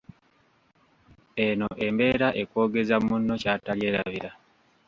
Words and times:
Eno 1.45 1.67
embeera 1.85 2.27
ekwogeza 2.41 2.95
munno 3.07 3.33
ky’atalyerabira. 3.41 4.29